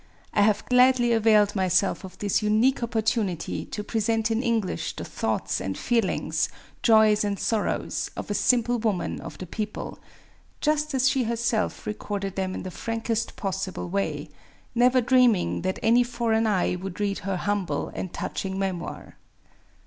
I 0.33 0.41
have 0.41 0.65
gladly 0.65 1.11
availed 1.11 1.55
myself 1.55 2.03
of 2.03 2.17
this 2.17 2.41
unique 2.41 2.81
opportunity 2.81 3.65
to 3.67 3.83
present 3.83 4.31
in 4.31 4.41
English 4.41 4.95
the 4.95 5.05
thoughts 5.05 5.61
and 5.61 5.77
feelings, 5.77 6.49
joys 6.81 7.23
and 7.23 7.37
sorrows, 7.37 8.09
of 8.17 8.31
a 8.31 8.33
simple 8.33 8.79
woman 8.79 9.19
of 9.21 9.37
the 9.37 9.45
people— 9.45 9.99
just 10.59 10.95
as 10.95 11.07
she 11.07 11.25
her 11.25 11.35
self 11.35 11.85
recorded 11.85 12.35
them 12.35 12.55
in 12.55 12.63
the 12.63 12.71
frankest 12.71 13.35
possible 13.35 13.89
way, 13.89 14.29
never 14.73 15.01
dreaming 15.01 15.61
that 15.61 15.77
any 15.83 16.03
foreign 16.03 16.47
eye 16.47 16.75
would 16.77 16.99
read 16.99 17.19
her 17.19 17.37
humble 17.37 17.89
and 17.93 18.11
touching 18.11 18.57
memoir. 18.57 19.17